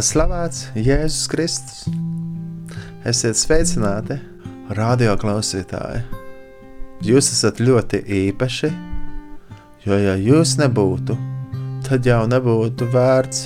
[0.00, 1.80] Lai slavēts Jēzus Kristus!
[3.04, 4.14] Esiet sveicināti,
[4.78, 5.98] radio klausītāji!
[7.04, 8.70] Jūs esat ļoti īpaši,
[9.84, 11.18] jo ja jūs nebūtu,
[11.84, 13.42] tad jau nebūtu vērts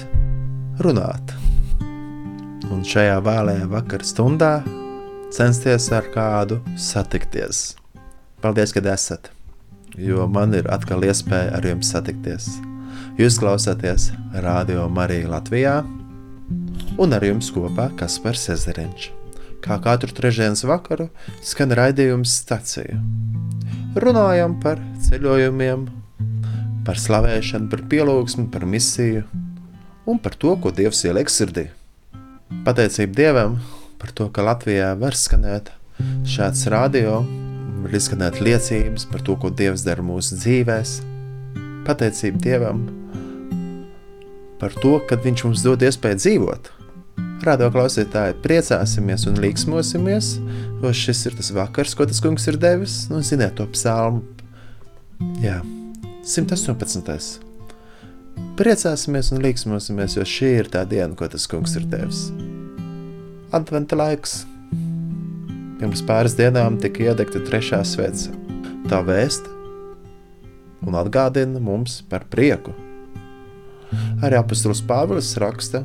[0.87, 1.35] runāt.
[2.71, 4.53] Un šajā vēlējā vakara stundā
[5.35, 7.65] censties ar kādu satikties.
[8.47, 9.33] Paldies, ka esat,
[9.99, 12.47] jo man ir atkal iespēja ar jums satikties.
[13.19, 14.13] Jūs klausāties
[14.47, 15.81] Radio Marija Latvijā
[17.01, 19.11] un ar jums kopā Kaspars Ezeriņš.
[19.65, 21.09] Kā katru trešdienas vakaru
[21.43, 22.99] skan raidījums stacija.
[23.97, 25.87] Runājam par ceļojumiem,
[26.85, 29.25] par slavēšanu, par pielūgsmu, par misiju
[30.07, 31.71] un par to, ko Dievs ieliek sirdī.
[32.67, 33.57] Pateicība Dievam
[34.01, 35.73] par to, ka Latvijā var skanēt
[36.29, 37.23] šāds radio,
[37.85, 40.99] var izskanēt liecības par to, ko Dievs dara mūsu dzīvēs.
[41.89, 42.85] Pateicība Dievam
[44.61, 46.73] par to, ka Viņš mums dod iespēju dzīvot,
[47.45, 50.29] Radio klausītāji, priecāsimies un līksmosimies,
[50.81, 53.03] jo šis ir tas vakars, ko tas kungs ir devis.
[53.11, 54.23] Nu, ziniet, to psalmu.
[55.43, 55.59] Jā,
[56.25, 57.43] 118.
[58.57, 62.31] Priecāsimies un līksmosimies, jo šī ir tā diena, ko tas kungs ir devis.
[63.55, 64.41] Adventa laiks.
[65.83, 68.33] Pirms pāris dienām tika iedegta trešā sveca.
[68.89, 69.53] Tā vēsta
[70.85, 72.73] un atgādina mums par prieku.
[74.25, 75.85] Arī apustulis Pāvils raksta,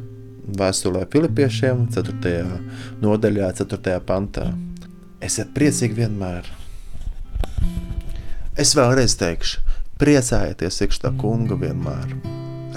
[0.60, 2.46] vēstulē Filipiešiem, 4.
[3.04, 4.00] nodaļā, 4.
[4.06, 4.50] pantā.
[5.22, 6.48] Esiet priecīgi vienmēr.
[8.60, 9.62] Es vēlreiz teikšu,
[10.00, 12.16] priecājieties iekšā kunga vienmēr.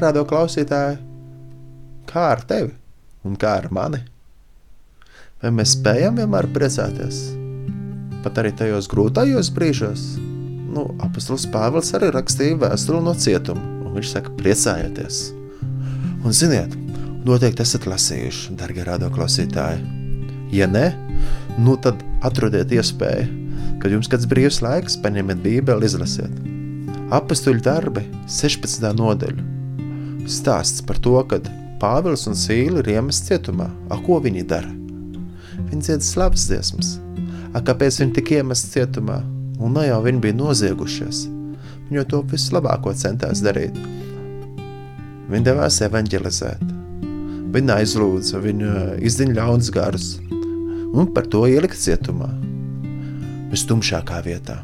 [0.03, 0.99] Rādo klausītāji,
[2.11, 2.73] kā ar tevi
[3.27, 4.03] un kā ar mani?
[5.43, 7.25] Vai mēs spējam vienmēr priecāties?
[8.23, 10.05] Pat arī tajos grūtajos brīžos.
[10.73, 15.23] Nu, apustulis Pāvils arī rakstīja vēstuli no cietuma, viņš saka, priecājieties.
[16.23, 16.75] Un ziniet,
[17.27, 19.83] noteikti esat lasījuši, darbie radioklausītāji.
[20.53, 20.91] Ja ne,
[21.59, 23.27] nu tad atrodiet iespēju,
[23.83, 26.33] kad jums kāds brīvs laiks, paņemiet Bībeli, izlasiet.
[27.13, 28.87] Apastuļu darbi, 16.
[28.97, 29.51] nodaļa.
[30.31, 31.51] Stāsts par to, kad
[31.83, 33.67] Pāvils un Sīli ir iemest cietumā.
[33.91, 34.71] A, ko viņi dara?
[35.73, 36.95] Viņi dzied slavas dziesmas.
[37.51, 39.19] A, kāpēc viņi tika iemest cietumā?
[39.59, 41.27] Un ne jau viņi bija noziegušies.
[41.93, 43.75] Viņa to vislabāko centās darīt.
[45.29, 46.63] Viņa devās evanģelizēt.
[47.53, 48.71] Viņa aizlūdza, viņa
[49.05, 50.07] izdiņa ļauns garus
[50.97, 52.31] un par to ielika cietumā.
[53.53, 54.57] Vistumšākā vietā.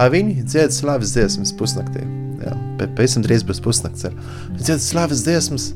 [0.00, 2.00] A, viņi dzied slavas dziesmas pusnaktī.
[2.40, 2.56] Jā,
[2.96, 4.08] pēc tam drīz būs pusnakts.
[4.08, 5.74] Viņi dzied slavas dziesmas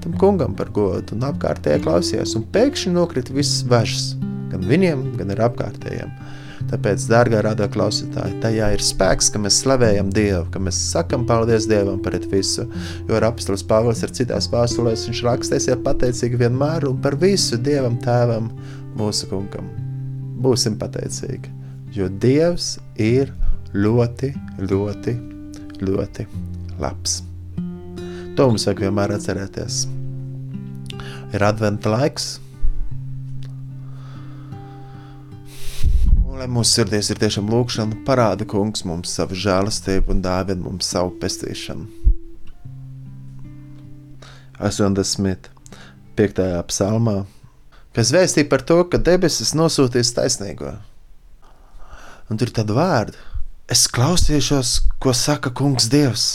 [0.00, 4.14] tam kungam par godu, un apkārtējie klausījās, un pēkšņi nokrita visas važas,
[4.48, 6.16] gan viņiem, gan ar apkārtējiem.
[6.66, 11.68] Tāpēc, dārgā radio klausītāji, tajā ir spēks, ka mēs slavējam Dievu, ka mēs sakam paldies
[11.70, 12.64] Dievam par visu.
[13.06, 18.00] Jo apstākļus Pāvils ir citās vēstulēs, viņš raksta, esiet pateicīgi vienmēr un par visu Dievam,
[18.02, 18.50] Tēvam,
[18.98, 19.68] mūsu kungam.
[20.42, 21.52] Būsim pateicīgi,
[21.94, 23.30] jo Dievs ir
[23.76, 24.32] ļoti,
[24.66, 25.14] ļoti,
[25.86, 26.26] ļoti
[26.82, 27.20] labs.
[28.36, 29.84] To mums vajag vienmēr atcerēties.
[31.36, 32.36] Ir adventa laiks,
[36.36, 41.14] lai mūsu sirdīs ir tiešām lūkšana, parāda kungs mums savu žēlastību un dāvina mums savu
[41.20, 41.86] pestīšanu.
[44.60, 46.44] 85.
[46.68, 47.16] psalmā,
[47.96, 50.74] kas vēstīja par to, ka debesis nosūtīs taisnīgo.
[52.28, 53.16] Un tur ir tāda vārda,
[53.72, 56.26] es klausīšos, ko saka kungs Dievs,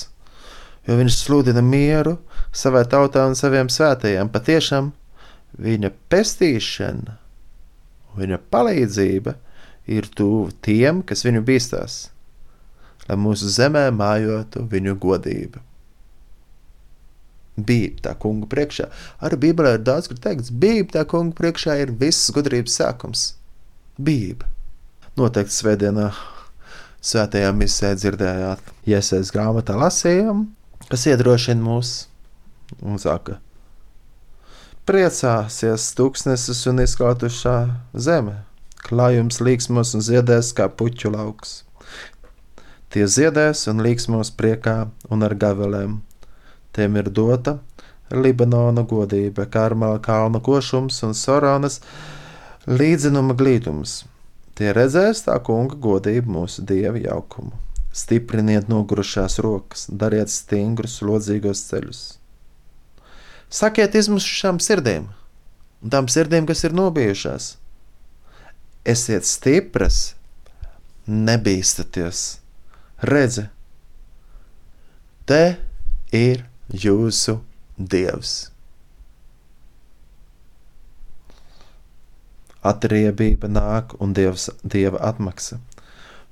[0.87, 2.17] jo viņš sludina mieru
[2.53, 4.33] savai tautai un saviem svētajiem.
[4.33, 4.91] Patiešām
[5.61, 7.17] viņa pestīšana,
[8.17, 9.47] viņa palīdzība– ir
[10.15, 11.97] tuvu tiem, kas viņu bīstās,
[13.07, 15.61] lai mūsu zemē mājotu viņu godība.
[17.61, 18.87] Bība tā kunga priekšā.
[19.21, 23.25] Arī Bībelē ir daudz, kur teikts, bība tā kunga priekšā ir visas gudrības sākums.
[23.99, 24.47] Bība.
[25.19, 26.07] Noteikti svētdienā
[27.03, 30.45] svētajā misē dzirdējāt, iesaistīt grāmatā lasījām,
[30.87, 31.93] kas iedrošina mūs
[32.79, 33.41] un saka,
[34.87, 37.57] priecāsies tūkstnesis un izklātušā
[37.93, 38.39] zeme
[38.87, 41.61] klājums līksmos un ziedēs kā puķu lauks.
[42.91, 46.01] Tie ziedēs un līksmos priekā un ar gavelēm.
[46.75, 47.57] Tiem ir dota
[48.11, 51.79] Libanona godība, Karmela kalna košums un Soronas
[52.67, 54.01] līdzinuma glītums.
[54.59, 57.55] Tie redzēs tā kunga godību mūsu dieva jaukumu.
[57.95, 62.01] Stipriniet nogurušās rokas, dariet stingrus, lodzīgos ceļus.
[63.51, 65.09] Sakiet izmušām sirdīm,
[65.83, 67.49] un tām sirdīm, kas ir nobijušās,
[68.85, 70.15] esiet stipras,
[71.07, 72.39] nebīstaties.
[73.01, 73.47] Redzi,
[75.25, 75.57] te
[76.13, 77.39] ir jūsu
[77.77, 78.51] dievs.
[82.61, 85.57] Atriebība nāk un dievs, dieva atmaksa.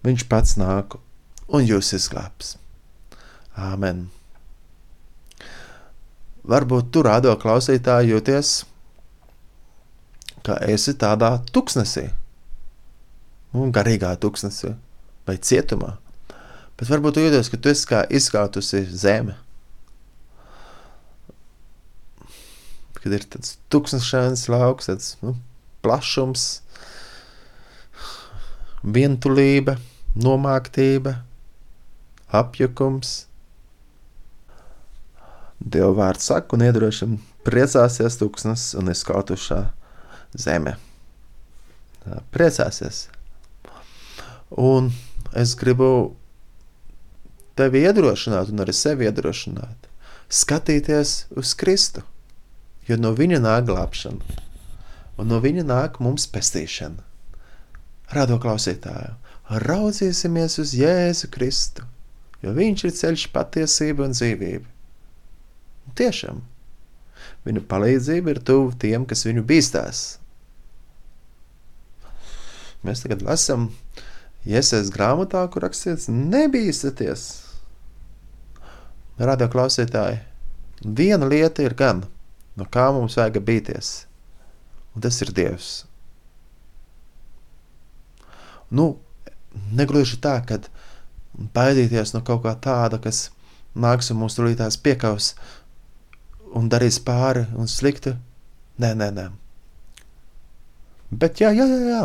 [0.05, 0.99] Viņš pats nāk
[1.49, 2.55] un jūs izglābs.
[3.57, 4.07] Āmen!
[6.49, 8.53] Varbūt tur rādo klausītāji jūties,
[10.45, 12.07] ka esi tādā tuksnesī
[13.53, 14.75] un nu, garīgā tuksnesī
[15.27, 15.95] vai cietumā.
[16.79, 19.35] Bet varbūt tu jūties, ka tu esi kā izskautusi zeme.
[22.99, 25.33] Kad ir tāds tūkstošais lauks, tāds nu,
[25.83, 26.47] plašums,
[28.83, 29.77] vientulība,
[30.19, 31.19] nomāktība,
[32.35, 33.25] apjukums.
[35.59, 39.61] Dieva vārds saka un iedrošina priecāsies tūkstnes un izskautušā
[40.39, 40.77] zeme.
[42.31, 43.07] Priecāsies!
[44.49, 44.89] Un
[45.37, 46.15] es gribu
[47.59, 49.89] tevi iedrošināt, un arī sevi iedrošināt,
[50.29, 52.01] skatīties uz Kristu,
[52.87, 54.39] jo no viņa nāk glābšana,
[55.19, 57.03] un no viņa nāk mums pestīšana.
[58.15, 59.13] Rado klausītāju,
[59.65, 61.85] raudzīsimies uz Jēzu Kristu,
[62.41, 64.65] jo viņš ir ceļš, patiesība un dzīvība.
[65.85, 66.41] Un tiešām,
[67.45, 70.01] viņa palīdzība ir tuvu tiem, kas viņu bīstās.
[72.87, 73.67] Mēs tagad lasām
[74.49, 77.25] Iesaistīts grāmatā, kur rakstīts, nebīsties.
[79.19, 80.21] Radio klausītāji,
[80.81, 82.01] viena lieta ir gan,
[82.57, 83.91] no kā mums vajag bīties,
[84.95, 85.67] un tas ir Dievs.
[88.73, 88.87] Nu,
[89.75, 90.57] negluži tā, ka
[91.53, 93.27] baidīties no kaut kā tāda, kas
[93.77, 95.35] nāks un mūs tulītās piekaus
[96.57, 98.15] un darīs pāri un sliktu.
[98.81, 99.27] Nē, nē, nē.
[101.11, 102.01] Bet jā, jā, jā, jā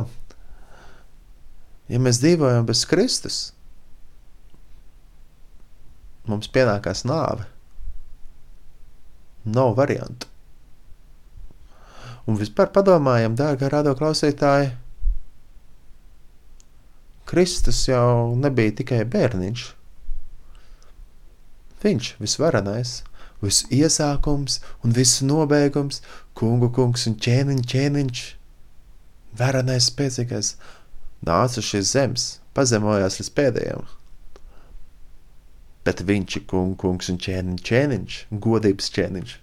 [1.89, 3.41] ja mēs dzīvojam bez Kristus,
[6.29, 7.49] mums pienākās nāve.
[9.45, 10.31] Nav variantu.
[12.25, 14.71] Un vispār padomājam, dārgā rādo klausītāji,
[17.29, 19.65] Kristus jau nebija tikai bērniņš.
[21.85, 22.93] Viņš visvarenais,
[23.45, 26.01] visu iesākums un visu nobeigums,
[26.37, 28.23] kungu kungs un ķēniņš, ķēniņš,
[29.41, 30.55] varenais, spēcīgais,
[31.27, 33.85] nāca šīs zemes, pazemojās līdz pēdējiem.
[35.85, 39.35] bet viņš ir kung, kungs un ķēniņš, ķēniņš, godības ķēniņš.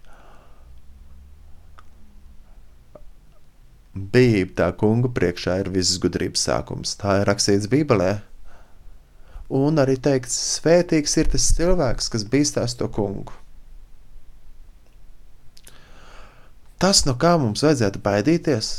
[3.91, 6.95] Bībele tā kunga priekšā ir visas gudrības sākums.
[6.97, 8.21] Tā ir rakstīts Bībelē.
[9.51, 13.35] Un arī teikts, svētīgs ir tas cilvēks, kas bīstās to kungu.
[16.81, 18.71] Tas, no kā mums vajadzētu baidīties,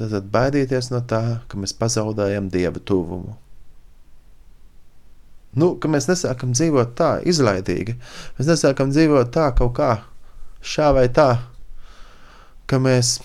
[0.00, 3.36] vajadzētu baidīties no tā, ka mēs pazaudējam dieva tuvumu.
[5.54, 7.94] Nu, ka mēs nesākam dzīvot tā, izlaidīgi.
[8.38, 9.90] Mēs nesākam dzīvot tā, kaut kā
[10.64, 11.28] šā vai tā,
[12.70, 13.18] ka mēs,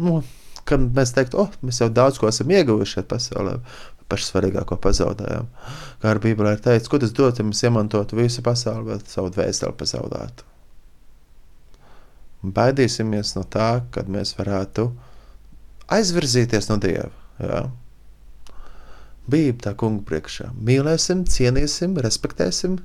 [0.00, 0.22] nu,
[0.66, 3.58] kad mēs teiktu, oh, mēs jau daudz ko esam ieguvuši šajā pasaulē,
[4.10, 5.46] pašu svarīgāko pazaudējām.
[6.02, 9.30] Kā ar Bībelē ir teikts, ko tas dod, ja mēs iemantotu visu pasauli, bet savu
[9.34, 10.53] dvēseli pazaudētu.
[12.44, 14.90] Baidīsimies no tā, kad mēs varētu
[15.94, 17.10] aizvirzīties no Dieva.
[17.40, 17.62] Jā.
[19.24, 20.50] Bībele tā kunga priekšā.
[20.60, 22.76] Mīlēsim, cienīsim, respektēsim,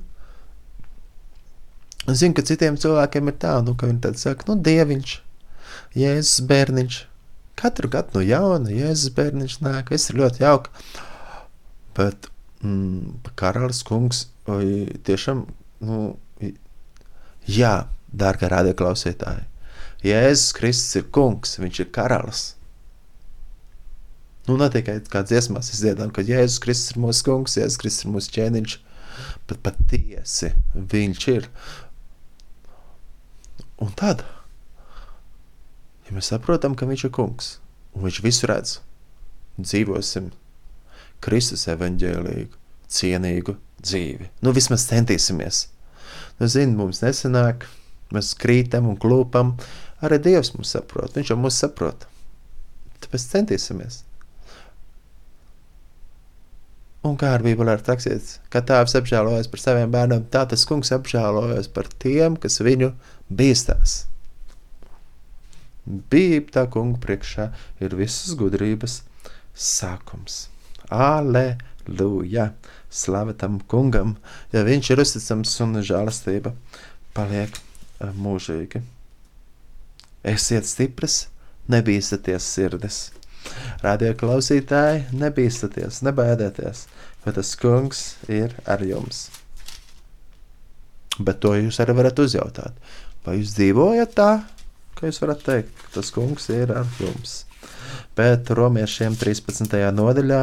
[2.08, 5.14] Es zinu, ka citiem cilvēkiem ir tā, nu, ka viņi tad saka, nu, dieviņš,
[6.00, 6.98] jēzus bērniņš.
[7.60, 10.72] Katru gadu no jauna jēzus bērniņš nāk, viss ir ļoti jauki.
[11.98, 12.30] Bet
[12.64, 15.44] mm, karalis kungs tiešām,
[15.84, 16.00] nu,
[17.44, 17.74] jā,
[18.24, 19.44] dārgā radio klausītāji,
[20.04, 22.44] Jēzus Kristus ir kungs, viņš ir karalis.
[24.48, 28.14] Nu, ne tikai kā dziesmās izdziedām, ka Jēzus Kristus ir mūsu kungs, Jēzus Kristus ir
[28.14, 28.76] mūsu ķēniņš,
[29.50, 31.48] bet patiesi viņš ir.
[33.80, 34.24] Un tad,
[36.08, 37.58] ja mēs saprotam, ka viņš ir kungs
[37.94, 38.78] un viņš visu redz,
[39.60, 40.30] dzīvosim
[41.24, 42.56] Kristus evaņģēlīgu,
[42.90, 44.30] cienīgu dzīvi.
[44.44, 45.66] Nu, vismaz centīsimies.
[46.40, 47.66] Nu, zini, mums nesanāk,
[48.14, 49.54] mēs krītam un klūpam.
[50.04, 52.06] Arī Dievs mūs saprot, Viņš jau mūs saprot.
[53.00, 54.04] Tāpēc centīsimies.
[57.04, 60.92] Un kā ar Bībeli ir rakstīts, ka tēvs apžēlojas par saviem bērniem, tā tas kungs
[60.92, 62.90] apžēlojas par tiem, kas viņu
[63.32, 64.02] bīstās.
[65.86, 67.48] Bībele tā kunga priekšā
[67.80, 69.00] ir visas gudrības
[69.56, 70.50] sākums.
[70.92, 72.50] Aleluja!
[72.90, 74.16] Slava tam kungam,
[74.52, 76.52] ja viņš ir uzticams un žēlastība
[77.16, 78.82] paliek eh, mūžīgi.
[80.20, 81.30] Esiet stipras,
[81.72, 82.98] nebīstaties sirdis.
[83.80, 86.82] Radio klausītāji, nebīstaties, nebaidieties,
[87.24, 89.30] jo tas kungs ir ar jums.
[91.20, 92.76] Bet to jūs arī varat uzjautāt.
[93.24, 94.30] Vai jūs dzīvojat tā,
[94.96, 97.44] ka jūs varat teikt, ka tas kungs ir ar jums?
[98.16, 99.72] Bet romiešiem 13.
[99.96, 100.42] nodaļā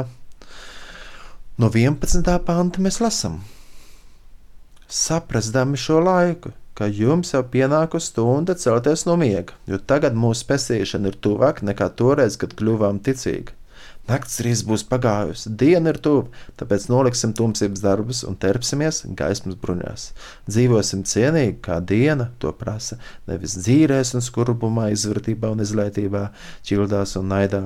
[1.61, 2.25] no 11.
[2.45, 3.43] panta mēs lasām.
[4.89, 11.09] Saprastami šo laiku, ka jums jau pienākusi stunda celties no miega, jo tagad mūsu pestīšana
[11.11, 13.55] ir tuvāk nekā toreiz, kad kļuvām ticīgi.
[14.07, 16.29] Nakts drīz būs pagājusi, diena ir tuvu,
[16.59, 20.05] tāpēc noliksim tumsības darbus un terpsimies gaismas bruņās.
[20.47, 26.23] Dzīvosim cienīgi, kā diena to prasa, nevis dzīrēs un skurbumā, izvērtībā un izlētībā,
[26.69, 27.63] ķildās un naidā.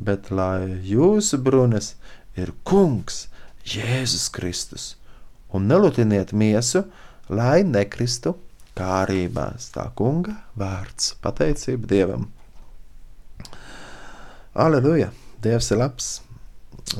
[0.00, 1.90] Bet lai jūsu bruņas
[2.40, 3.26] ir kungs,
[3.68, 4.94] Jēzus Kristus,
[5.52, 6.86] un nelutiniet miesu,
[7.28, 8.34] lai nekristu
[8.78, 9.70] kārībās.
[9.74, 12.28] Tā kunga vārds- pateicība Dievam!
[14.54, 15.10] Aleluja!
[15.42, 16.08] Dievs ir labs!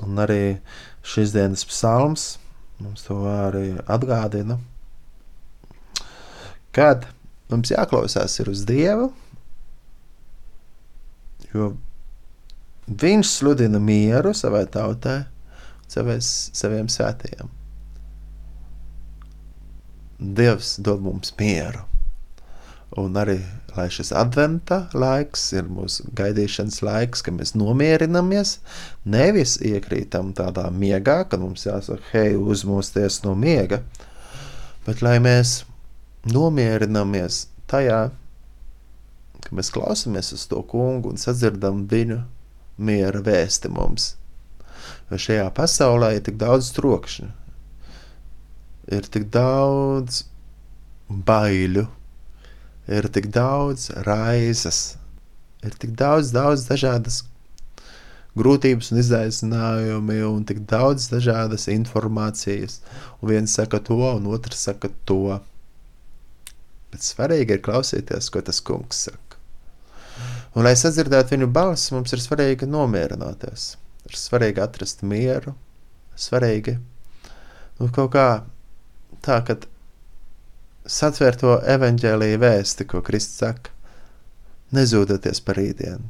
[0.02, 0.58] Un arī
[1.02, 2.38] šīs dienas psalms
[2.78, 4.58] mums to arī atgādina.
[6.72, 7.08] Kad
[7.50, 9.12] mums jāklausās ir uz Dievu,
[11.54, 11.72] jo
[12.88, 15.26] Viņš sludina mieru savai tautai,
[15.92, 17.50] savais, saviem svētajiem.
[20.18, 21.84] Dievs dod mums mieru.
[22.98, 23.38] Un arī
[23.76, 28.56] lai šis adventa laiks ir mūsu gaidīšanas laiks, ka mēs nomierinamies,
[29.06, 33.82] nevis iekrītam tādā miegā, kad mums jāsaka, hei, uzmosties no miega,
[34.86, 35.60] bet lai mēs
[36.26, 38.08] nomierinamies tajā,
[39.44, 42.24] ka mēs klausāmies uz to kungu un sadzirdam viņu
[42.82, 44.16] miera vēsti mums.
[45.12, 47.30] Jo šajā pasaulē ir tik daudz trokšņu,
[48.88, 50.22] ir tik daudz
[51.08, 51.86] baiļu,
[52.88, 54.96] ir tik daudz raizes,
[55.64, 57.22] ir tik daudz, daudz dažādas
[58.38, 62.80] grūtības un izaicinājumi, un tik daudz dažādas informācijas.
[63.20, 65.38] Un viens saka to, un otrs saka to.
[66.92, 69.40] Bet svarīgi ir klausīties, ko tas kungs saka.
[70.54, 73.70] Un, lai sadzirdētu viņu balsi, mums ir svarīgi nomierināties.
[74.08, 75.52] Ir svarīgi atrast mieru,
[76.18, 76.78] svarīgi
[77.78, 78.28] nu, kaut kā
[79.24, 79.56] tā, ka
[80.88, 83.74] satver to evaņģēlīju vēsti, ko Kristus saka.
[84.74, 86.04] Nezūdoties par rītdienu,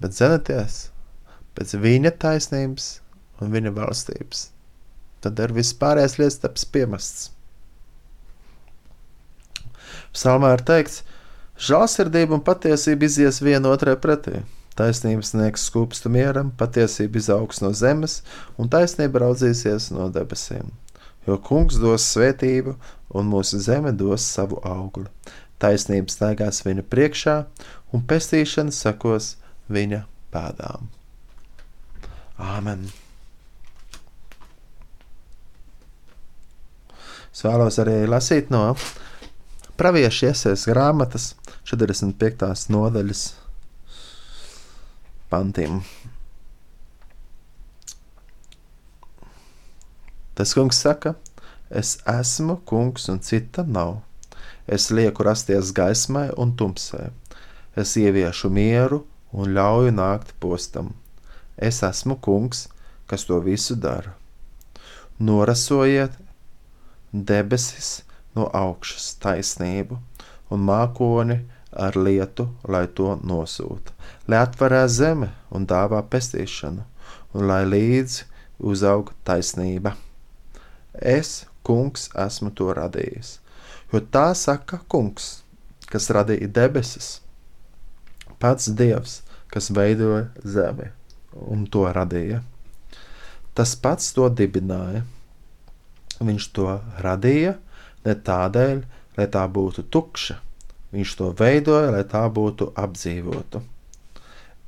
[0.00, 0.86] bet zenaties
[1.52, 2.86] pēc viņa taisnības
[3.44, 4.46] un viņa valstības.
[5.22, 7.28] Tad ar vispārējais lietas taps piemests.
[10.16, 11.02] Psalmā ir teikts,
[11.60, 14.40] žēlsirdība un patiesība izies vienotrai pretī.
[14.78, 18.22] Taisnības sniegs skūpstu mieram, patiesība izaugs no zemes,
[18.56, 20.70] un taisnība raudzīsies no debesīm.
[21.28, 22.74] Jo kungs dos svētību,
[23.14, 25.06] un mūsu zeme dos savu augli.
[25.62, 27.36] Taisnība staigās viņa priekšā,
[27.92, 29.36] un pestīšana sekos
[29.70, 30.02] viņa
[30.32, 30.88] pēdām.
[32.40, 32.88] Āmen!
[37.32, 38.72] Es vēlos arī lasīt no
[39.80, 41.30] pravieša iesaistas grāmatas
[41.68, 42.66] 45.
[42.72, 43.22] nodaļas
[45.32, 45.80] pantiem.
[50.36, 51.14] Tas kungs saka,
[51.70, 54.00] es esmu kungs un cita nav.
[54.66, 57.10] Es lieku rasties gaismai un tumsai.
[57.76, 59.02] Es ieviešu mieru
[59.32, 60.92] un ļauju nākt postam.
[61.56, 62.66] Es esmu kungs,
[63.08, 64.14] kas to visu dara.
[65.20, 66.14] Norasojiet
[67.12, 68.02] debesis
[68.36, 69.98] no augšas taisnību
[70.52, 71.38] un mākoni
[71.72, 73.94] ar lietu, lai to nosūta,
[74.28, 76.84] lai atverās zeme un dāvā pestīšanu,
[77.32, 78.28] un lai līdzi
[78.62, 79.96] uzaug taisnība.
[80.92, 83.38] Es, kungs, esmu to radījis,
[83.92, 85.42] jo tā saka kungs,
[85.88, 87.14] kas radīja debesis,
[88.42, 89.20] pats dievs,
[89.52, 90.90] kas veidoja zemi
[91.32, 92.42] un to radīja.
[93.56, 95.02] Tas pats to dibināja.
[96.22, 97.56] Viņš to radīja
[98.06, 98.82] ne tādēļ,
[99.18, 100.38] lai tā būtu tukša,
[100.92, 103.62] Viņš to veidoja, lai tā būtu apdzīvota.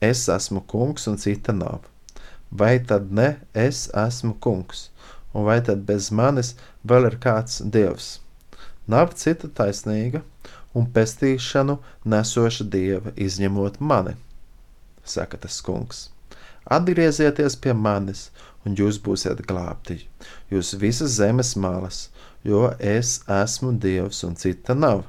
[0.01, 1.85] Es esmu kungs un cita nav.
[2.51, 4.89] Vai tad ne es esmu kungs,
[5.35, 6.55] un vai tad bez manis
[6.87, 8.09] vēl ir kāds dievs?
[8.89, 10.23] Nav cita taisnīga
[10.75, 14.17] un pestīšanu nesoša dieva, izņemot mani,
[15.05, 16.09] saka tas kungs.
[16.65, 18.31] Atgriezieties pie manis,
[18.65, 20.01] un jūs būsiet glābti,
[20.53, 22.07] jūs visas zemes malas,
[22.45, 25.05] jo es esmu dievs un cita nav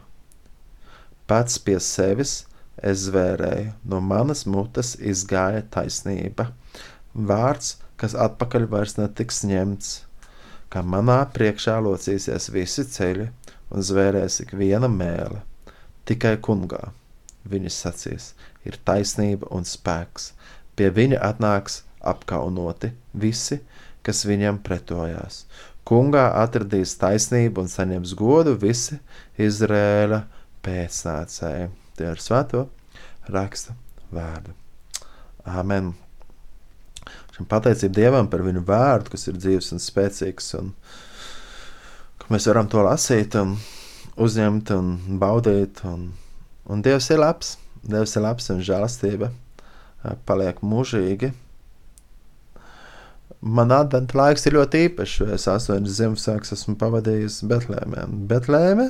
[1.25, 2.43] Pats pie sevis
[2.77, 6.51] es zvērēju, no manas mutes izgāja taisnība.
[7.15, 9.95] Vārds, kas atpakaļ vairs netiks ņemts,
[10.69, 13.25] kā manā priekšā locīsies visi ceļi
[13.73, 15.41] un zvērēs ik viena mēle.
[16.05, 16.91] Tikai kungā,
[17.49, 18.29] viņas sacīs,
[18.67, 20.33] ir taisnība un spēks.
[20.77, 23.63] Pie viņa atnāks apkaunoti visi,
[24.05, 25.45] kas viņam pretojās.
[25.85, 28.99] Kungā atradīs taisnību un saņems godu visi
[29.41, 30.23] Izrēla
[30.65, 31.69] pēcnācēji.
[31.95, 32.65] Tie ir svēto
[33.31, 33.75] raksta
[34.13, 34.53] vārdu.
[35.45, 35.93] Āmen.
[37.35, 40.71] Šim pateicību Dievam par viņu vārdu, kas ir dzīves un spēcīgs, un
[42.21, 43.57] ka mēs varam to lasīt un
[44.15, 45.83] uzņemt un baudīt.
[45.89, 46.09] Un,
[46.71, 49.31] un Dievs ir labs, Dievs ir labs un žēlastība
[50.25, 51.33] paliek mūžīgi.
[53.45, 58.07] Man adventa laiks ir ļoti īpašs, jo es astoņas Ziemassvētkus esmu pavadījis Betlēmē.
[58.31, 58.87] Betlēmē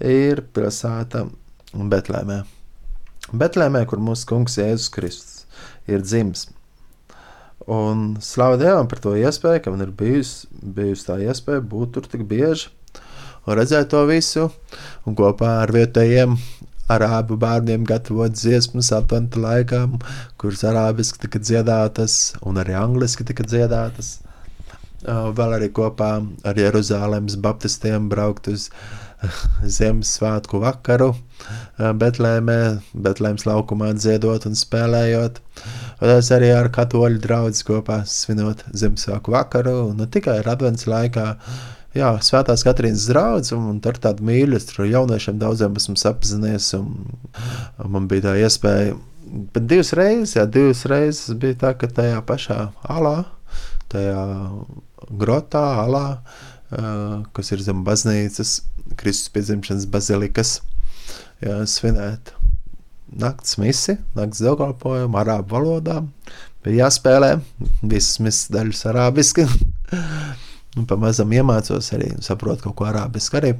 [0.00, 1.26] ir pilsēta
[1.74, 2.42] Betlēmē.
[3.34, 5.44] Betlēmē, kur mūsu kungs Jēzus Kristus
[5.90, 6.48] ir dzimis.
[7.70, 12.08] Un slavu Dievam par to iespēju, ka man ir bijusi, bijusi tā iespēja būt tur
[12.10, 12.68] tik bieži
[13.44, 14.50] un redzēt to visu,
[15.04, 16.36] un kopā ar vietējiem
[16.92, 19.80] arābu bērniem gatavot dziesmas aptuveni laikā,
[20.40, 24.18] kuras arābiski tika dziedātas un arī angliski tika dziedātas.
[25.04, 26.10] Vēl arī kopā
[26.44, 29.03] ar Jeruzalemes baptistiem braukt uz uh,
[29.76, 31.12] Ziemassvētku vakaru
[32.00, 32.58] Betlēmē,
[33.06, 35.40] Betlēmas laukumā dziedot un spēlējot.
[36.14, 41.32] Es arī ar katoļu draugu kopā svinot Ziemassvētku vakaru, un ne tikai ar advents laikā.
[41.94, 47.04] Jā, Svētās Katrīnas draugs, un, un tur tādu mīļu, tur jauniešiem daudziem esmu sapzinies, un,
[47.78, 48.96] un man bija tā iespēja.
[49.54, 52.58] Bet divas reizes, jā, divas reizes bija tā, ka tajā pašā
[52.90, 53.20] alā,
[53.94, 54.24] tajā
[55.14, 56.53] grotā, alā, uh,
[57.36, 58.56] kas ir zem baznīcas,
[59.00, 60.56] Kristus piedzimšanas bazilikas
[61.42, 62.34] jā, svinēt
[63.14, 66.00] naktas misi, naktas dievkalpojumu arābu valodā.
[66.64, 67.36] Bija jāspēlē
[67.82, 69.44] visas misijas daļas arābiski.
[70.78, 73.52] un pamazam iemācos arī saprotu kaut ko arābiski arī.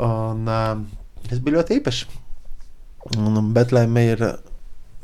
[0.00, 2.08] Un tas bija ļoti īpaši.
[3.16, 4.24] Un Betlēma ir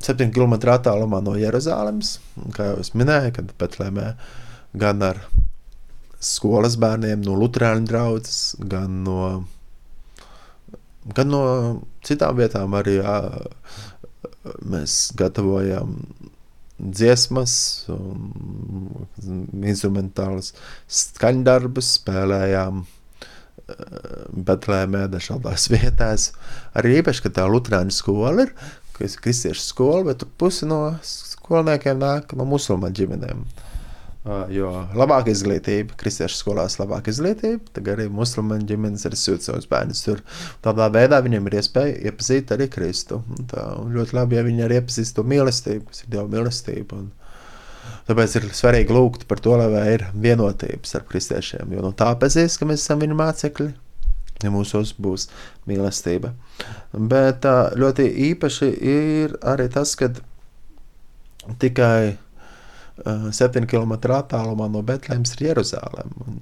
[0.05, 2.17] 7 km attālumā no Jeruzalemes.
[2.57, 4.11] Kā jau es minēju, kad Betlēmē
[4.77, 5.23] gan ar
[6.23, 9.21] skolas bērniem, no Lutāņu draugas, gan no,
[11.17, 11.43] gan no
[12.07, 12.77] citām vietām.
[12.79, 13.17] Arī jā,
[14.63, 15.99] mēs gatavojam
[16.77, 17.55] dziesmas,
[19.63, 20.53] instrumentālus
[21.03, 22.85] skaņdarbus, spēlējām.
[24.47, 26.29] Betlēmē, dažādās vietās.
[26.79, 28.53] Arī īpaši, ka tā Lutāņu skola ir,
[28.95, 33.43] kas ir kristiešu skola, bet pusi no skolniekiem nāk no musulmaņu ģimenēm.
[34.51, 40.03] Jo labāka izglītība, kristiešu skolās labāka izglītība, tad arī musulmaņu ģimenes arī sūta savus bērnus
[40.03, 40.23] tur.
[40.65, 43.21] Tādā veidā viņiem ir iespēja iepazīt arī Kristu.
[43.37, 46.99] Un tā un ļoti labi, ja viņi arī iepazīst to mīlestību, kas ir Dieva mīlestība.
[46.99, 47.13] Un,
[48.07, 51.73] Tāpēc ir svarīgi lūgt par to, lai ir vienotības ar kristiešiem.
[51.75, 53.67] Jo no tā pēcīs, ka mēs esam viņa mācekļi,
[54.45, 55.27] ja mūsos būs
[55.67, 56.31] mīlestība.
[56.95, 57.47] Bet
[57.79, 60.13] ļoti īpaši ir arī tas, ka
[61.63, 62.15] tikai
[63.05, 66.27] 7 km attālumā no Betlēmas ir Jeruzaleme.
[66.27, 66.41] Un,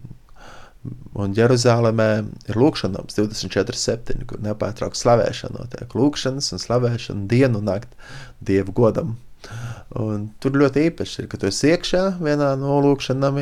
[1.19, 2.09] un Jeruzalemē
[2.51, 5.95] ir lūkšanas 24,7, kur nepārtraukti slavēšana notiek.
[5.99, 8.13] Lūkšanas un slavēšana dienu un nakti
[8.45, 9.17] dievu godam.
[10.01, 13.37] Un tur ļoti īpaši ir, ka tu esi iekšā vienā no lūkšanām,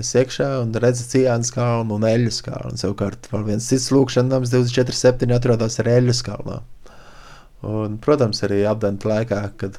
[0.00, 2.80] es iekšā un redzu Cijānas kalnu un Eļas kalnu.
[2.80, 6.62] Savukārt vēl viens cits lūkšanams 24.7 atrodas arī Eļas kalnā.
[7.68, 9.78] Un, protams, arī apdenta laikā, kad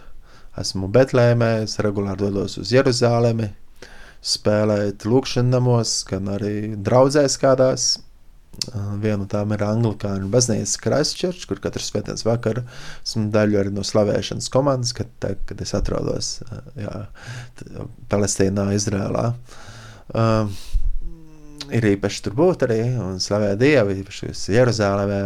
[0.58, 3.52] esmu Betlēmē, es regulāri dodos uz Jeruzālemi,
[4.20, 7.92] spēlēt lūkšanamos, gan arī draudzēs kādās
[9.00, 12.66] Viena no tām ir Anglikāņu baznīca Christchurch, kur katru svētdienas vakaru
[13.06, 15.12] esmu daļa arī no slavēšanas komandas, kad,
[15.48, 16.32] kad es atrodos
[16.78, 16.96] jā,
[18.12, 19.26] Palestīnā, Izrēlā.
[20.10, 20.52] Uh,
[21.76, 25.22] ir īpaši tur būt arī un slavēt Dievu, īpaši Jeruzālēmē,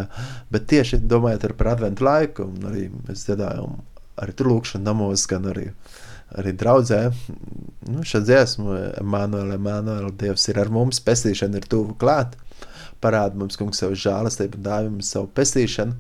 [0.54, 3.80] bet tieši domājot par adventu laiku, arī mēs dziedājam
[4.22, 5.70] arī tur lūkšanu namos, gan arī,
[6.38, 7.02] arī draudzē.
[7.90, 12.38] Nu, šā dziesmu, Emanuēl, Emanuēl, Dievs ir ar mums, pestīšana ir tuvu klāt
[13.04, 15.96] parāda mums, kungs, savu žēlastību, dāvā mums savu pestīšanu.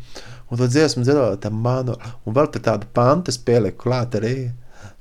[0.51, 4.35] Un to dziesmu dziedāt, tam manu, un vēl tur tādu pantu es pieliku klāt arī,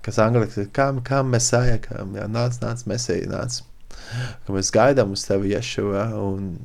[0.02, 3.60] kas angliski ir, kam, kam mēs sajākam, jā, nāc, nāc, mesēji, nāc.
[4.46, 6.56] Ka mēs gaidām uz tevi Ješu, jā, un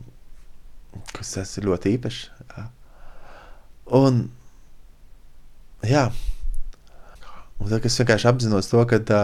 [1.14, 2.24] kas tas ir ļoti īpaši.
[2.56, 2.66] Jā.
[3.98, 4.24] Un,
[5.86, 6.08] jā,
[7.60, 9.22] un tad, es vienkārši apzinos to, ka,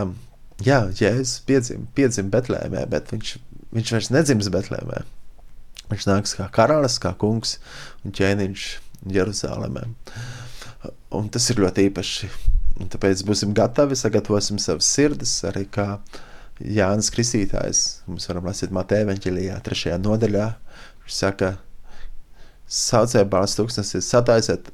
[0.63, 3.35] jā, Jēzus piedzim, piedzim Betlēmē, bet viņš,
[3.75, 5.03] viņš vairs nedzims Betlēmē.
[5.91, 7.57] Viņš nāks kā karalis, kā kungs
[8.03, 8.67] un ķēniņš
[9.13, 9.87] Jeruzalemē.
[11.13, 12.29] Un tas ir ļoti īpaši.
[12.81, 15.99] Un tāpēc būsim gatavi, sagatavosim savas sirdis, arī kā
[16.63, 17.83] Jānis Kristītājs.
[18.09, 20.47] Mums varam lasīt Mateja evaņģilijā, trešajā nodaļā.
[21.03, 21.51] Viņš saka,
[22.65, 24.71] saucēja bārs tūkstnesis, sataisiet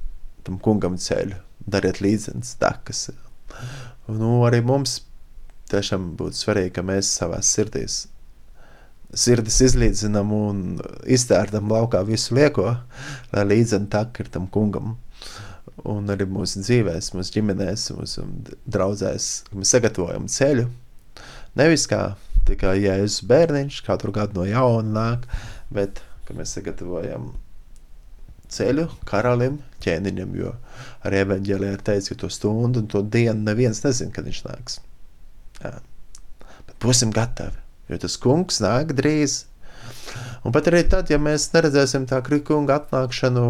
[0.48, 3.10] tam kungam ceļu, dariet līdzenas takas.
[4.10, 5.02] Nu, arī mums
[5.70, 8.08] tiešām būtu svarīgi, ka mēs savās sirdīs
[9.16, 10.64] sirdis izlīdzinām un
[11.10, 12.76] iztērtam laukā visu lieko,
[13.34, 14.98] lai līdzam tak ir tam kungam.
[15.88, 18.26] Un arī mūsu dzīvēs, mūsu ģimenēs, mūsu
[18.68, 20.68] draudzēs, mēs sagatavojam ceļu.
[21.58, 22.02] Nevis kā
[22.50, 25.26] tikai Jēzus bērniņš, katru gadu no jauna nāk,
[25.74, 26.04] bet
[26.36, 27.32] mēs sagatavojam
[28.50, 30.54] ceļu karalim, ķēniņam, jo
[31.08, 34.80] arī evaņģēlē ir teicis, ka to stundu un to dienu neviens nezin, kad viņš nāks.
[35.64, 35.78] Jā.
[36.68, 39.44] Bet būsim gatavi jo tas kungs nāk drīz.
[40.46, 43.46] Un pat arī tad, ja mēs neredzēsim tā krikunga atnākšanu,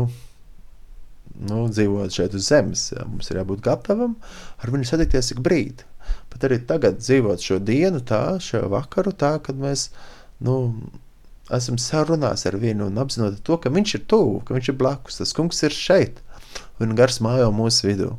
[1.49, 4.17] nu, dzīvot šeit uz zemes, ja, mums ir jābūt gatavam
[4.59, 5.85] ar viņu satikties ik brīdi.
[6.31, 9.89] Pat arī tagad dzīvot šo dienu tā, šo vakaru tā, kad mēs,
[10.45, 10.55] nu,
[11.55, 15.19] esam sarunās ar viņu un apzinot to, ka viņš ir tuvu, ka viņš ir blakus,
[15.21, 16.19] tas kungs ir šeit
[16.79, 18.11] un gars mājo mūsu vidū.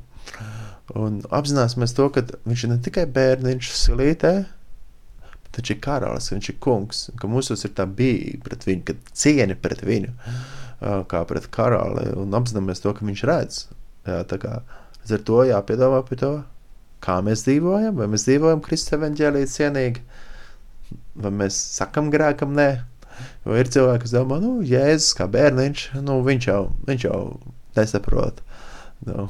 [0.99, 4.35] Un apzināsimies to, ka viņš ir ne tikai bērniņš silītē,
[5.51, 9.57] Taču ir karalis, viņš ir kungs, ka mūsos ir tā bija pret viņu, ka cieņa
[9.59, 10.12] pret viņu,
[11.11, 13.64] kā pret karali, un apzināmies to, ka viņš redz.
[14.07, 14.61] Jā, tā kā
[15.01, 16.31] līdz ar to jāpiedomā pie to,
[17.03, 20.05] kā mēs dzīvojam, vai mēs dzīvojam Kristus evaņģēlī cienīgi,
[21.19, 22.71] vai mēs sakam grēkam nē,
[23.47, 27.21] jo ir cilvēki, kas domā, nu, Jēzus kā bērniņš, nu, viņš jau, viņš jau
[27.77, 28.41] nesaprot,
[29.09, 29.29] nu,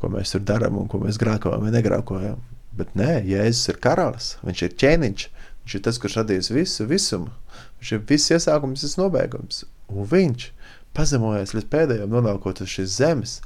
[0.00, 2.42] ko mēs tur darām un ko mēs grēkojam vai negrēkojam.
[2.74, 5.28] Bet nē, Jēzus ir karalis, viņš ir ķēniņš,
[5.62, 7.30] viņš ir tas, kurš radījis visu visumu.
[7.78, 9.62] Viņš ir viss iesākums, viss nobeigums.
[9.92, 10.48] Un viņš
[10.96, 13.38] pazemojas līdz pēdējiem, nonākot uz šīs zemes,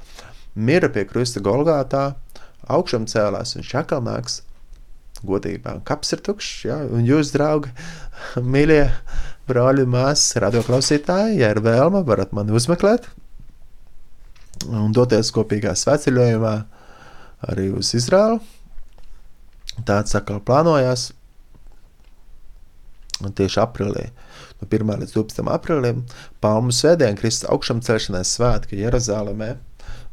[0.55, 2.13] mira pie krusta Golgātā,
[2.69, 4.41] augšām cēlās, viņš atkal nāks
[5.27, 5.79] godībā.
[5.87, 6.81] Kaps ir tukšs, ja?
[6.85, 7.71] un jūs, draugi,
[8.53, 8.83] mīļie
[9.49, 13.09] brāļi, māsas, radioklausītāji, ja ir vēlme, varat mani uzmeklēt
[14.67, 16.55] un doties kopīgā svētceļojumā
[17.47, 18.41] arī uz Izraelu
[19.87, 21.09] Tāds atkal plānojās.
[23.19, 24.05] Tieši aprīlī,
[24.61, 24.91] no 1.
[25.01, 25.41] līdz 12.
[25.51, 26.05] aprīlim,
[26.43, 29.57] Palmu svētdiena, Kristus augšām celšanās svētki Jeruzalemē,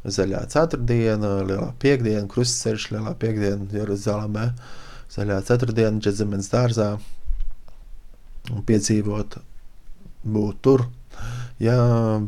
[0.03, 4.49] Zaļā ceturtdiena, Lielā piekdiena, Krustaceļš, Lielā piekdiena Jeruzalemē,
[5.17, 6.91] Zaļā ceturtdiena, Džezemens dārzā
[8.53, 9.39] un piedzīvot
[10.27, 10.85] būt tur,
[11.57, 11.73] Ja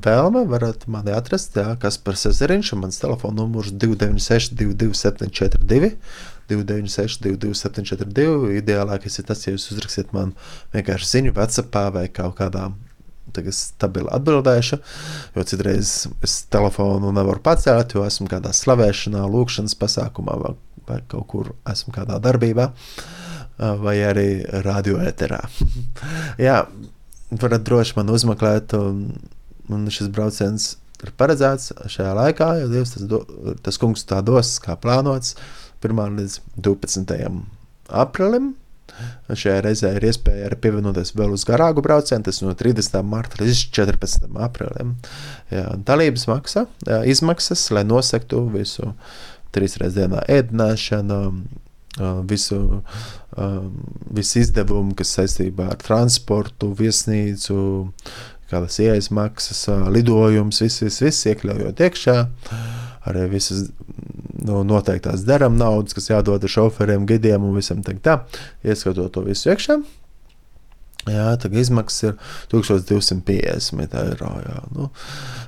[0.01, 5.91] vēlme, varat mani atrast, jā, kas par Cezariņš, un mans telefona numurs 296 22742.
[6.49, 8.55] 296, 22742.
[8.57, 10.33] Ideālākais ir tas, ja jūs uzrakstiet man
[10.73, 12.71] vienkārši ziņu, WhatsApp vai kaut kādā
[13.29, 14.79] tagad stabili atbildēšu,
[15.35, 15.91] jo citreiz
[16.25, 20.55] es telefonu nevaru pacelt, jo esmu kādā slavēšanā, lūkšanas pasākumā vai,
[20.89, 22.69] vai kaut kur esmu kādā darbībā,
[23.83, 24.29] vai arī
[24.65, 25.41] radioēterā.
[26.47, 26.61] Jā,
[27.31, 29.03] varat droši man uzmeklēt, un,
[29.69, 30.71] un šis brauciens
[31.03, 33.23] ir paredzēts šajā laikā, jo Dievs tas, do,
[33.63, 35.35] tas kungs tā dos, kā plānots,
[35.85, 37.29] 1 līdz 12.
[37.87, 38.53] aprīlim.
[39.29, 42.97] Šajā reizē ir iespēja arī pievienoties vēl uz garāku braucienu, tas no 30.
[43.07, 44.27] marta līdz 14.
[44.43, 44.95] aprīlim.
[45.53, 48.91] Jā, dalības maksa, jā, izmaksas, lai nosektu visu
[49.55, 51.19] trīs reizes dienā ēdināšanu,
[52.29, 52.81] visu,
[54.15, 57.59] visu izdevumu, kas saistībā ar transportu, viesnīcu,
[58.49, 62.17] kādas ieejas maksas, lidojums, viss, viss, viss iekļaujot iekšā.
[63.09, 63.69] Arī visas
[64.45, 68.19] no noteiktās darām naudas, kas jādod šoferiem, gidiem un visam tā,
[68.63, 69.79] ieskatot to visu iekšā.
[71.09, 72.17] Jā, tā izmaksas ir
[72.51, 74.33] 1250 eiro.
[74.43, 74.57] Jā.
[74.75, 74.89] Nu,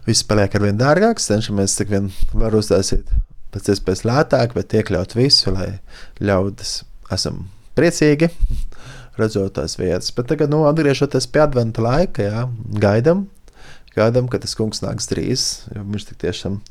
[0.07, 3.11] viss paliek ar vien dārgāks, cenšamies cik vien var uztaisīt
[3.53, 5.73] pēc iespējas lētāk, bet iekļaut visu, lai
[6.23, 6.81] ļaudis
[7.13, 7.45] esam
[7.77, 8.31] priecīgi
[9.19, 10.13] redzot tās vietas.
[10.15, 12.47] Bet tagad, nu, atgriežoties pie adventa laika, jā,
[12.81, 13.27] gaidam,
[13.97, 16.61] gaidam, ka tas kungs nāks drīz, jo viņš tik tiešām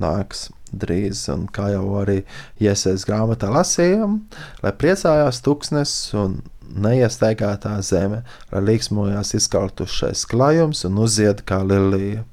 [0.00, 2.22] nāks drīz, un kā jau arī
[2.58, 4.18] iesaistās grāmatā lasījām,
[4.64, 6.40] lai priecājās tuksnes un
[6.74, 12.24] neiestaigātā zeme, lai līksmojās izkautušais klājums un uzied kā lilija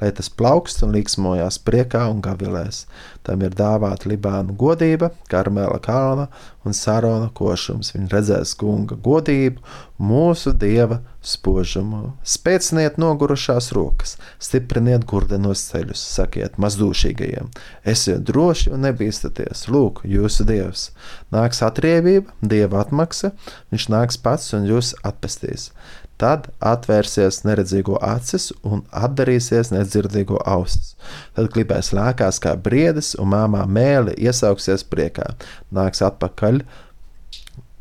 [0.00, 2.84] lai tas plaukst un līksmojās priekā un gavilēs.
[3.26, 6.28] Tam ir dāvāta Libāna godība, Karmela kalna
[6.66, 7.94] un Sarona košums.
[7.94, 9.62] Viņi redzēs kunga godību,
[9.98, 12.12] mūsu dieva spožumu.
[12.26, 17.50] Spēciniet nogurušās rokas, stipriniet gurdenos ceļus, sakiet mazdūšīgajiem.
[17.88, 20.90] Esiet droši un nebīstaties, lūk, jūsu dievs.
[21.34, 23.32] Nāks atriebība, dieva atmaksa,
[23.74, 25.70] viņš nāks pats un jūs atpestīs.
[26.16, 30.94] Tad atvērsies neredzīgo acis un atdarīsies nedzirdīgo ausis.
[31.36, 35.34] Tad klipēs lēkās kā briedis, un māmā mēli iesauksies priekā.
[35.76, 36.62] Nāks atpakaļ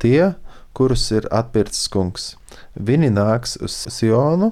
[0.04, 0.34] tie,
[0.76, 2.34] kurus ir atpircis kungs.
[2.76, 4.52] Viņi nāks uz Sionu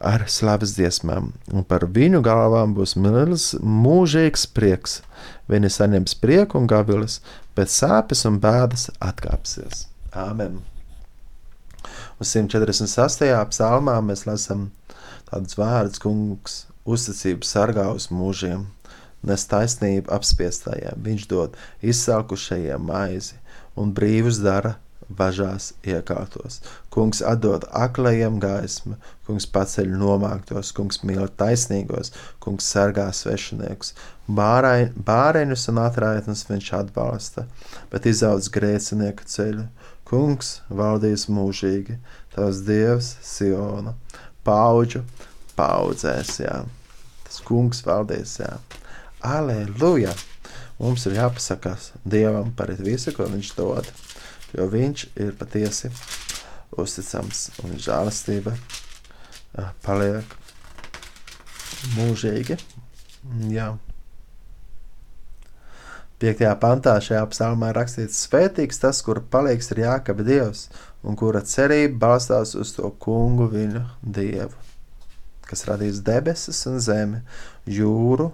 [0.00, 5.00] ar slavas dziesmām, un par viņu galvām būs milzīgs, mūžīgs prieks.
[5.50, 7.18] Viņi saņems prieku un gavilis,
[7.58, 9.88] bet sāpes un bēdas atkāpsies.
[10.16, 10.62] Āmen!
[12.20, 13.30] Uz 148.
[13.52, 14.68] psalmā mēs lasām
[15.30, 18.66] tādus vārdus, kungs, uzticību sargā uz mūžiem,
[19.26, 23.36] nes taisnību apspiestajiem, viņš dod izsalkušajiem maizi
[23.78, 24.76] un brīvus dara
[25.18, 26.60] važās iekārtos.
[26.94, 32.12] Kungs atdod aklajiem gaismu, kungs paceļ nomāktos, kungs mīl taisnīgos,
[32.42, 33.94] kungs sargā svešiniekus.
[34.30, 37.46] Bāreņus un atraitnes viņš atbalsta,
[37.90, 39.66] bet izaudz grēcinieku ceļu.
[40.10, 41.94] Kungs valdīs mūžīgi,
[42.34, 43.94] tavs dievs, Siona,
[44.42, 45.04] paudžu
[45.54, 46.40] paudzēs.
[46.42, 46.56] Jā.
[47.28, 48.56] Tas kungs valdīs, jā.
[49.22, 50.16] Aleluja!
[50.80, 53.90] Mums ir jāpasakās Dievam par visu, ko Viņš dod,
[54.56, 55.92] jo Viņš ir patiesi
[56.80, 58.54] uzticams un žēlastība
[59.84, 60.34] paliek
[61.98, 62.56] mūžīgi.
[63.52, 63.74] Jā.
[66.20, 66.42] 5.
[66.60, 70.66] pantā šajā psalmā rakstīts: Svētīgs tas, kura palīgs ir Jākaba Dievs,
[71.00, 74.52] un kura cerība balstās uz to kungu viņu Dievu,
[75.48, 77.22] kas radīs debesis un zemi,
[77.64, 78.28] jūru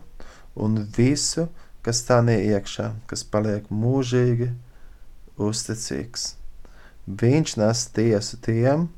[0.58, 1.46] un visu,
[1.86, 4.50] kas tā neiekšā, kas paliek mūžīgi
[5.38, 6.32] uzticīgs.
[7.06, 8.88] Viņš nes tiesu tiem,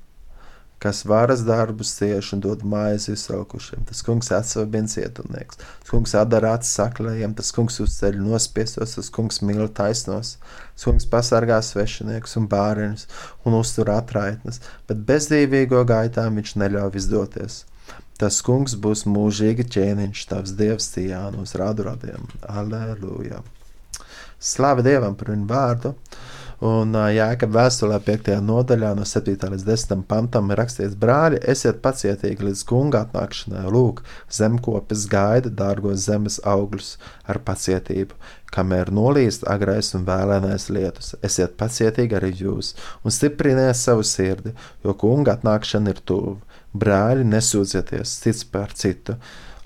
[0.78, 3.84] kas varas darbus cieš un dod maizi izsalkušiem.
[3.88, 9.42] Tas kungs atsver cietumnieks, tas kungs atdara acis saklējiem, tas kungs uzceļ nospiestos, tas kungs
[9.42, 10.36] mīl taisnos,
[10.74, 13.08] tas kungs pasargā svešiniekus un bāriņus
[13.44, 17.64] un uztur atraitnes, bet bezdīvīgo gaitām viņš neļauj izdoties.
[18.18, 22.26] Tas kungs būs mūžīgi ķēniņš, tavs dievs Cijānu uz radu radiem.
[22.50, 23.44] Aleluja!
[24.38, 25.94] Slavu Dievam par viņu vārdu!
[26.58, 28.32] Un Jēkab vēstulē 5.
[28.42, 29.36] nodaļā no 7.
[29.52, 30.00] līdz 10.
[30.10, 36.96] pantam ir rakstīts: Brāļi, esiet pacietīgi līdz kunga atnākšanai, lūk, zemkopis gaida dārgos zemes augļus
[37.30, 38.18] ar pacietību,
[38.50, 41.14] kamēr nolīst agrais un vēlēnais lietus.
[41.22, 42.72] Esiet pacietīgi arī jūs
[43.04, 46.40] un stipriniet savu sirdi, jo kunga atnākšana ir tuvu.
[46.74, 49.14] Brāļi, nesūdzieties cits par citu,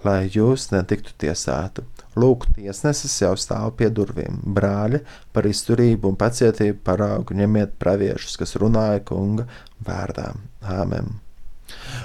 [0.04, 1.88] lai jūs netiktu tiesāti.
[2.18, 4.42] Lūk, tiesnesis jau stāv pie durvīm.
[4.56, 5.00] Brāļi,
[5.32, 9.48] par izturību un pacietību paraugu ņemiet praviešus, kas runāja kunga
[9.86, 10.32] vārdā.
[10.60, 11.14] Āmen!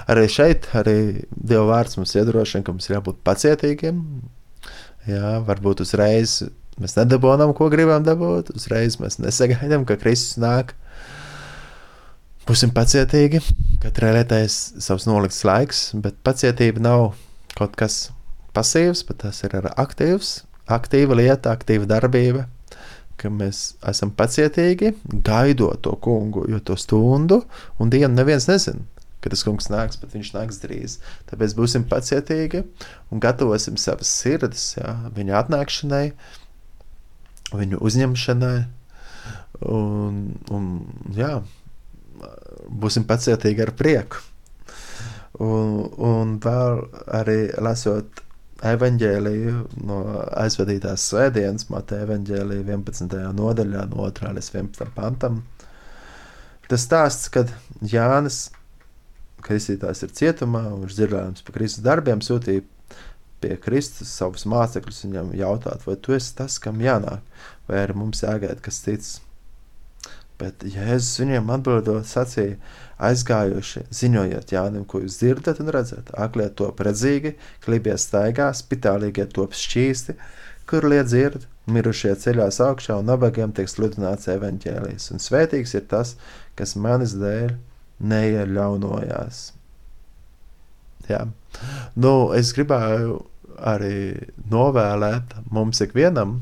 [0.08, 4.00] Arī šeit, arī Dieva vārds mums iedrošina, ka mums ir jābūt pacietīgiem.
[5.08, 6.40] Jā, varbūt uzreiz
[6.80, 10.74] mēs nedabūjam, ko gribam dabūt, uzreiz mēs nesagaidām, ka Kristus nāk.
[12.48, 13.42] Būsim pacietīgi,
[13.82, 17.10] katrai lietai ir savs nolikts laiks, bet pacietība nav
[17.58, 18.06] kaut kas
[18.58, 20.36] pasīvs, bet tas ir aktīvs,
[20.78, 22.48] aktīva lieta, aktīva darbība
[23.18, 24.92] ka mēs esam pacietīgi,
[25.26, 27.42] gaidot to kungu, jo to stundu
[27.82, 28.84] un dienu neviens nezina.
[29.18, 31.00] Kad tas kungs nāks, bet viņš nāks drīz.
[31.26, 32.62] Tāpēc būsim pacietīgi
[33.10, 36.04] un gatavosim savas sirdis jā, viņa atnākšanai,
[37.50, 38.58] viņu uzņemšanai.
[39.74, 40.20] Un,
[40.54, 40.68] un,
[41.18, 41.32] jā,
[42.70, 44.22] būsim pacietīgi ar prieku.
[45.42, 46.84] Un, un vēl
[47.18, 48.22] arī lasot
[48.66, 49.54] evanģēliju
[49.86, 49.98] no
[50.40, 53.18] aizvadītās svētdienas, Mateja evanģēlija 11.
[53.38, 54.32] nodaļā, no 2.
[54.38, 54.88] līdz 11.
[54.96, 55.42] pantam.
[56.68, 58.48] Tas stāsts, kad Jānis,
[59.46, 62.66] Kristītājs ir cietumā, un viņš dzirdējams par Kristus darbiem, sūtīja
[63.38, 67.22] pie Kristus savus mācekļus viņam jautāt, vai tu esi tas, kam jānāk,
[67.70, 69.14] vai arī mums jāgaida kas cits.
[70.38, 72.58] Bet Jēzus viņiem atbildot sacīja,
[73.02, 76.12] aizgājuši, ziņojiet Jānim, ko jūs dzirdat un redzat.
[76.18, 80.14] Aklie top redzīgi, klibie staigā, spitālīgie top šķīsti,
[80.70, 85.10] kur liet dzird, mirušie ceļās augšā un nabagiem tiek sludināts evaņģēlijs.
[85.14, 86.14] Un svētīgs ir tas,
[86.58, 87.56] kas manis dēļ
[87.98, 89.40] neieļaunojās.
[91.08, 91.24] Jā.
[91.98, 93.18] Nu, es gribēju
[93.58, 93.98] arī
[94.52, 96.38] novēlēt mums ikvienam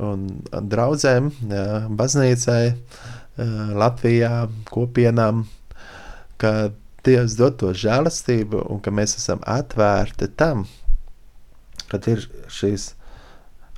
[0.00, 0.26] un
[0.72, 1.66] draudzēm, jā,
[1.98, 5.44] baznīcai, Eh, Latvijā, kopienām,
[6.40, 6.72] ka
[7.06, 10.64] Dievs dod to žēlastību un ka mēs esam atvērti tam,
[11.86, 12.94] kad ir šīs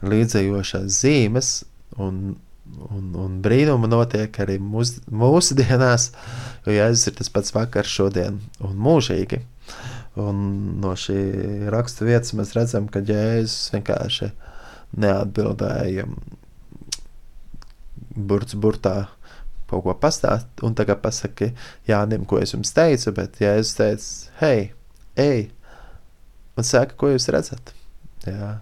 [0.00, 1.50] līdzējošās zīmes
[2.00, 2.38] un,
[2.88, 6.08] un, un brīnumi notiek arī mūs, mūsdienās,
[6.64, 9.42] jo Jēzus ir tas pats vakar, šodien un mūžīgi.
[10.18, 10.40] Un
[10.82, 11.18] no šī
[11.70, 14.32] raksta vietas mēs redzam, ka Jēzus vienkārši
[15.04, 16.08] neatbildēja
[18.16, 18.96] burts burtā
[19.68, 21.52] kaut ko pastāst, un tagad pasaki
[21.88, 24.08] Jānim, ko es jums teicu, bet Jēzus teica,
[24.40, 24.70] hei,
[25.20, 25.48] ej,
[26.58, 27.74] un saka, ko jūs redzat.
[28.26, 28.56] Jā.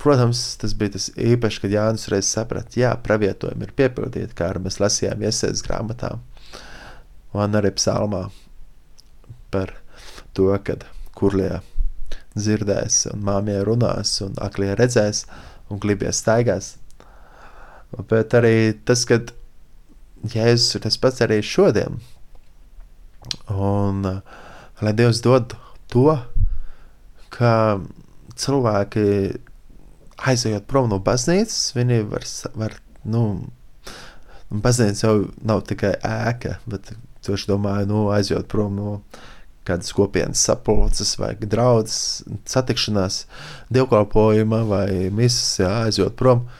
[0.00, 4.64] Protams, tas bija tas īpaši, kad Jānis reiz saprata, jā, pravietojumi ir piepildīti, kā arī
[4.64, 6.14] mēs lasījām iesēdes grāmatā,
[7.36, 8.24] un arī psalmā
[9.52, 9.74] par
[10.32, 10.86] to, kad
[11.18, 11.58] kurlie
[12.38, 15.26] dzirdēs, un māmie runās, un aklie redzēs,
[15.68, 16.76] un glibie staigās.
[18.08, 19.34] Bet arī tas, kad
[20.28, 22.00] Jēzus ir tas pats arī šodien.
[23.48, 24.20] Un uh,
[24.84, 25.54] lai Dievs dod
[25.92, 26.18] to,
[27.32, 27.80] ka
[28.40, 29.06] cilvēki
[30.20, 32.26] aizejot prom no baznīcas, viņi var,
[32.58, 32.76] var
[33.08, 33.24] nu,
[34.50, 38.96] baznīca jau nav tikai ēka, bet es domāju, nu, aizejot prom no
[39.68, 43.22] kādas kopienas sapulces vai draudzes satikšanās,
[43.72, 46.44] dievkalpojuma vai misas, jā, aizejot prom.
[46.44, 46.59] Uh,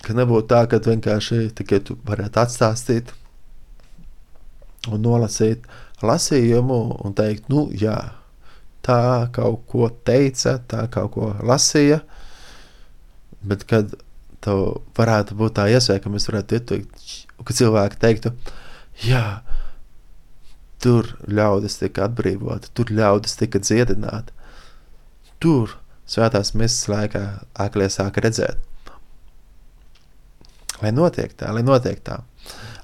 [0.00, 3.12] Ka nebūtu tā, ka vienkārši tikai tu varētu atstāstīt
[4.88, 5.66] un nolasīt
[6.00, 7.96] lasījumu un teikt, nu, jā,
[8.86, 12.00] tā kaut ko teica, tā kaut ko lasīja,
[13.44, 13.92] bet kad
[14.44, 17.04] tev varētu būt tā iespēja, ka mēs varētu ieteikt,
[17.44, 18.32] ka cilvēki teiktu,
[19.04, 19.24] jā,
[20.80, 24.32] tur ļaudis tika atbrīvoti, tur ļaudis tika dziedināti,
[25.44, 25.76] tur
[26.08, 27.24] svētās misijas laikā
[27.66, 28.69] aklie sāka redzēt.
[30.80, 32.20] Lai notiek tā, lai notiek tā.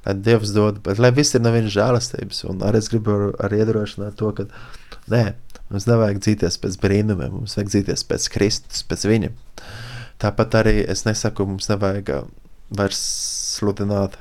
[0.07, 2.45] Lai Dievs dod, bet lai viss ir no viņa žēlastības.
[2.51, 4.47] Un arī es gribu arī iedrošināt to, ka
[5.13, 5.25] nē,
[5.71, 9.33] mums nevajag dzīties pēc brīnumiem, mums vajag dzīties pēc Kristus, pēc viņa.
[10.23, 12.29] Tāpat arī es nesaku, mums nevajag uh,
[12.77, 13.01] vairs
[13.57, 14.17] sludināt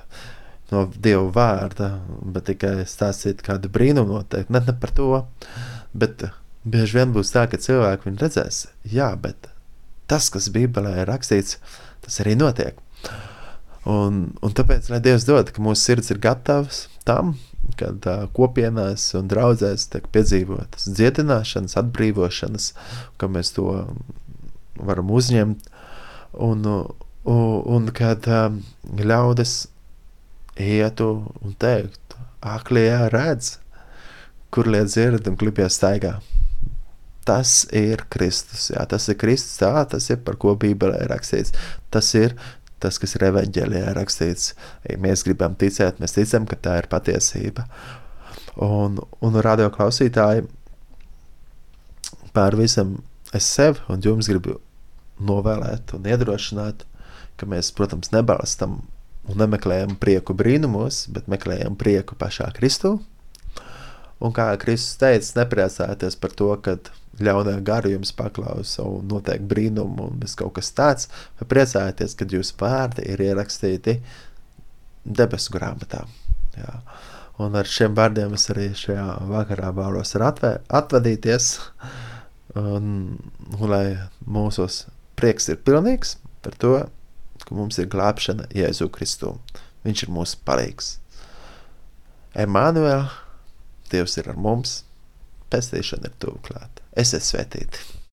[0.71, 1.91] no Dieva vārda,
[2.34, 4.53] bet tikai stāstīt kādu brīnumu noteikti.
[4.53, 5.21] Ne, ne par to,
[5.93, 6.26] bet
[6.65, 8.65] bieži vien būs tā, ka cilvēki viņu redzēs.
[8.89, 9.49] Jā, bet
[10.09, 11.59] tas, kas Bībelē ir rakstīts,
[12.05, 12.82] tas arī notiek.
[13.86, 17.36] Un, un tāpēc, lai Dievs dod, ka mūsu sirds ir gatavs tam,
[17.78, 22.72] kad uh, kopienās un draudzēs tiek piedzīvotas dziedināšanas, atbrīvošanas,
[23.22, 23.68] ka mēs to
[24.76, 25.70] varam uzņemt,
[26.48, 27.46] un, un,
[27.78, 28.60] un kad um,
[28.98, 29.56] ļaudis
[30.62, 31.10] ietu
[31.42, 33.58] un teiktu, aklie redz,
[34.54, 36.18] kur liet dzird un klipjas staigā.
[37.26, 41.56] Tas ir Kristus, jā, tas ir Kristus, tā, tas ir par ko Bībelē rakstīts.
[41.90, 42.36] Tas ir
[42.84, 44.53] tas, kas ir evanģēlijā rakstīts.
[44.89, 47.67] Ja mēs gribam ticēt, mēs ticam, ka tā ir patiesība.
[48.61, 50.45] Un, un radio klausītāji,
[52.36, 52.97] pār visam
[53.36, 54.59] es sev un jums gribu
[55.23, 56.84] novēlēt un iedrošināt,
[57.39, 58.82] ka mēs, protams, nebalstam
[59.26, 62.97] un nemeklējam prieku brīnumos, bet meklējam prieku pašā Kristū.
[64.24, 66.78] Un kā Kristus teica, nepriecājieties par to, ka
[67.20, 71.09] ļaunā garu jums paklausa un notiek brīnumu un viss kaut kas tāds,
[71.39, 73.99] bet priecājieties, kad jūsu vārdi ir ierakstīti
[75.05, 76.05] debesu grāmatā.
[76.55, 76.80] Jā.
[77.43, 81.49] Un ar šiem vārdiem es arī šajā vakarā vēlos atvadīties,
[82.55, 82.86] un,
[83.59, 84.70] un lai mūsu
[85.20, 86.78] prieks ir pilnīgs par to,
[87.43, 89.36] ka mums ir glābšana Jēzu Kristu.
[89.86, 90.95] Viņš ir mūsu palīgs.
[92.36, 93.05] Emanuēl,
[93.92, 94.80] Dievs ir ar mums,
[95.54, 96.82] pestīšana ir tuvu klāt.
[96.98, 97.84] Esiet svētīti!
[97.84, 98.05] Parādi